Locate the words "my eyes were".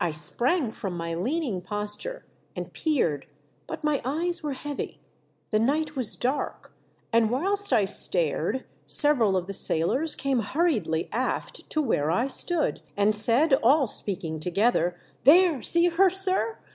3.84-4.54